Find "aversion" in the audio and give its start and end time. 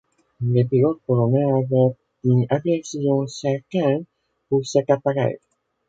2.49-3.27